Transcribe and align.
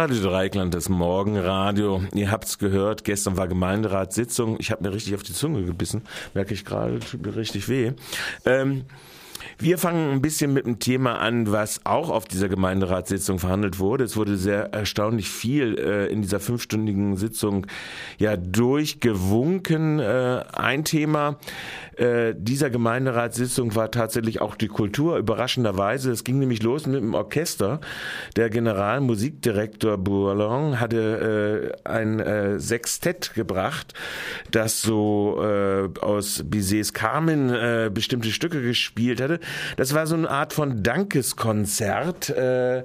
Radio 0.00 0.30
Dreikland, 0.30 0.72
das 0.72 0.88
Morgenradio. 0.88 2.02
Ihr 2.14 2.30
habt's 2.30 2.56
gehört, 2.56 3.04
gestern 3.04 3.36
war 3.36 3.48
Gemeinderatssitzung. 3.48 4.56
Ich 4.58 4.70
habe 4.70 4.82
mir 4.82 4.94
richtig 4.94 5.14
auf 5.14 5.22
die 5.22 5.34
Zunge 5.34 5.62
gebissen, 5.62 6.04
merke 6.32 6.54
ich 6.54 6.64
gerade, 6.64 7.00
tut 7.00 7.20
mir 7.20 7.36
richtig 7.36 7.68
weh. 7.68 7.92
Ähm, 8.46 8.86
wir 9.58 9.78
fangen 9.78 10.12
ein 10.12 10.22
bisschen 10.22 10.52
mit 10.52 10.66
dem 10.66 10.78
Thema 10.78 11.18
an, 11.18 11.50
was 11.50 11.84
auch 11.84 12.10
auf 12.10 12.26
dieser 12.26 12.48
Gemeinderatssitzung 12.48 13.38
verhandelt 13.38 13.78
wurde. 13.78 14.04
Es 14.04 14.16
wurde 14.16 14.36
sehr 14.36 14.72
erstaunlich 14.72 15.28
viel 15.28 15.78
äh, 15.78 16.06
in 16.06 16.22
dieser 16.22 16.40
fünfstündigen 16.40 17.16
Sitzung 17.16 17.66
ja 18.18 18.36
durchgewunken. 18.36 19.98
Äh, 19.98 20.44
ein 20.52 20.84
Thema 20.84 21.38
äh, 22.00 22.34
dieser 22.34 22.70
Gemeinderatssitzung 22.70 23.74
war 23.74 23.90
tatsächlich 23.90 24.40
auch 24.40 24.54
die 24.54 24.68
Kultur, 24.68 25.18
überraschenderweise. 25.18 26.10
Es 26.10 26.24
ging 26.24 26.38
nämlich 26.38 26.62
los 26.62 26.86
mit 26.86 27.02
dem 27.02 27.12
Orchester. 27.12 27.80
Der 28.36 28.48
Generalmusikdirektor 28.48 29.98
Bourlon 29.98 30.80
hatte 30.80 31.74
äh, 31.84 31.88
ein 31.88 32.20
äh, 32.20 32.58
Sextett 32.58 33.34
gebracht, 33.34 33.92
das 34.50 34.80
so 34.80 35.42
äh, 35.42 35.88
aus 36.00 36.42
Bizets 36.46 36.94
Carmen 36.94 37.50
äh, 37.50 37.90
bestimmte 37.92 38.30
Stücke 38.30 38.62
gespielt 38.62 39.20
hatte. 39.30 39.40
Das 39.76 39.94
war 39.94 40.06
so 40.06 40.14
eine 40.14 40.28
Art 40.28 40.52
von 40.52 40.82
Dankeskonzert. 40.82 42.30
Äh, 42.30 42.84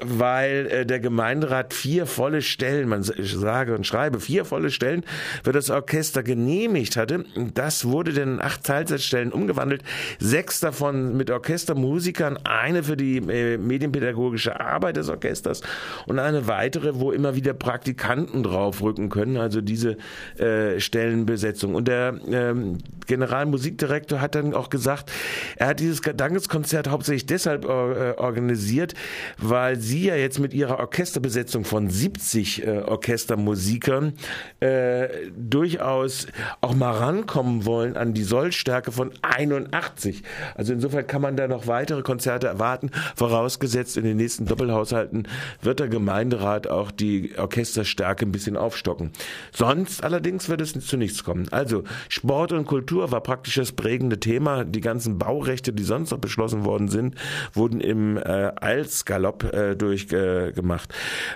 weil 0.00 0.66
äh, 0.66 0.86
der 0.86 1.00
Gemeinderat 1.00 1.72
vier 1.72 2.06
volle 2.06 2.42
Stellen, 2.42 2.88
man 2.88 3.02
sage 3.02 3.74
und 3.74 3.86
schreibe, 3.86 4.20
vier 4.20 4.44
volle 4.44 4.70
Stellen 4.70 5.04
für 5.42 5.52
das 5.52 5.70
Orchester 5.70 6.22
genehmigt 6.22 6.96
hatte. 6.96 7.24
Das 7.54 7.84
wurde 7.84 8.12
dann 8.12 8.34
in 8.34 8.40
acht 8.40 8.64
Teilzeitstellen 8.64 9.32
umgewandelt. 9.32 9.82
Sechs 10.18 10.60
davon 10.60 11.16
mit 11.16 11.30
Orchestermusikern, 11.30 12.38
eine 12.44 12.82
für 12.82 12.96
die 12.96 13.18
äh, 13.18 13.56
medienpädagogische 13.56 14.60
Arbeit 14.60 14.96
des 14.96 15.08
Orchesters 15.08 15.62
und 16.06 16.18
eine 16.18 16.46
weitere, 16.48 16.96
wo 16.96 17.12
immer 17.12 17.34
wieder 17.34 17.54
Praktikanten 17.54 18.42
draufrücken 18.42 19.08
können, 19.08 19.36
also 19.36 19.60
diese 19.60 19.96
äh, 20.38 20.80
Stellenbesetzung. 20.80 21.74
Und 21.74 21.88
der 21.88 22.18
ähm, 22.28 22.78
Generalmusikdirektor 23.06 24.20
hat 24.20 24.34
dann 24.34 24.54
auch 24.54 24.70
gesagt, 24.70 25.10
er 25.56 25.68
hat 25.68 25.80
dieses 25.80 26.00
Dankeskonzert 26.00 26.88
hauptsächlich 26.88 27.26
deshalb 27.26 27.64
äh, 27.64 27.68
organisiert, 28.16 28.94
weil 29.38 29.76
sie 29.76 30.06
ja 30.06 30.16
jetzt 30.16 30.38
mit 30.38 30.54
ihrer 30.54 30.78
Orchesterbesetzung 30.78 31.64
von 31.64 31.90
70 31.90 32.66
äh, 32.66 32.78
Orchestermusikern 32.80 34.14
äh, 34.60 35.08
durchaus 35.36 36.26
auch 36.60 36.74
mal 36.74 36.92
rankommen 36.92 37.66
wollen 37.66 37.96
an 37.96 38.14
die 38.14 38.24
Sollstärke 38.24 38.92
von 38.92 39.12
81. 39.22 40.22
Also 40.54 40.72
insofern 40.72 41.06
kann 41.06 41.22
man 41.22 41.36
da 41.36 41.48
noch 41.48 41.66
weitere 41.66 42.02
Konzerte 42.02 42.46
erwarten, 42.46 42.90
vorausgesetzt 43.16 43.96
in 43.96 44.04
den 44.04 44.16
nächsten 44.16 44.46
Doppelhaushalten 44.46 45.28
wird 45.62 45.80
der 45.80 45.88
Gemeinderat 45.88 46.66
auch 46.66 46.90
die 46.90 47.32
Orchesterstärke 47.36 48.26
ein 48.26 48.32
bisschen 48.32 48.56
aufstocken. 48.56 49.10
Sonst 49.52 50.02
allerdings 50.02 50.48
wird 50.48 50.60
es 50.60 50.72
zu 50.72 50.96
nichts 50.96 51.24
kommen. 51.24 51.48
Also 51.50 51.84
Sport 52.08 52.52
und 52.52 52.66
Kultur 52.66 52.93
war 52.94 53.20
praktisch 53.20 53.54
das 53.54 53.72
prägende 53.72 54.20
Thema. 54.20 54.64
Die 54.64 54.80
ganzen 54.80 55.18
Baurechte, 55.18 55.72
die 55.72 55.82
sonst 55.84 56.10
noch 56.10 56.18
beschlossen 56.18 56.64
worden 56.64 56.88
sind, 56.88 57.14
wurden 57.52 57.80
im 57.80 58.16
äh, 58.16 58.20
Alsgalopp 58.20 59.52
äh, 59.52 59.74
durchgemacht. 59.74 60.92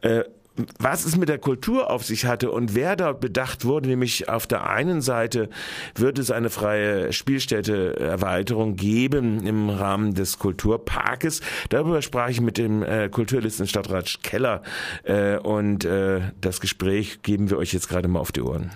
Äh, 0.00 0.24
was 0.78 1.04
es 1.06 1.16
mit 1.16 1.28
der 1.28 1.38
Kultur 1.38 1.90
auf 1.90 2.04
sich 2.04 2.26
hatte 2.26 2.50
und 2.50 2.74
wer 2.74 2.96
dort 2.96 3.20
bedacht 3.20 3.64
wurde, 3.64 3.88
nämlich 3.88 4.28
auf 4.28 4.46
der 4.46 4.68
einen 4.68 5.00
Seite 5.00 5.48
wird 5.94 6.18
es 6.18 6.30
eine 6.30 6.50
freie 6.50 7.12
Spielstätte-Erweiterung 7.12 8.76
geben 8.76 9.46
im 9.46 9.70
Rahmen 9.70 10.14
des 10.14 10.38
Kulturparkes. 10.38 11.40
Darüber 11.70 12.02
sprach 12.02 12.28
ich 12.28 12.40
mit 12.40 12.58
dem 12.58 12.82
äh, 12.82 13.08
Kulturlisten 13.08 13.66
Stadtrat 13.66 14.18
Keller 14.22 14.62
äh, 15.04 15.38
und 15.38 15.84
äh, 15.84 16.20
das 16.40 16.60
Gespräch 16.60 17.22
geben 17.22 17.48
wir 17.48 17.56
euch 17.56 17.72
jetzt 17.72 17.88
gerade 17.88 18.08
mal 18.08 18.20
auf 18.20 18.32
die 18.32 18.42
Ohren. 18.42 18.72